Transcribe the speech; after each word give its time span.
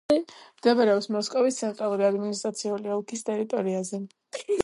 მდებარეობს 0.61 1.07
მოსკოვის 1.15 1.59
ცენტრალური 1.63 2.07
ადმინისტრაციული 2.09 2.93
ოლქის 2.97 3.25
ტერიტორიაზე. 3.31 4.01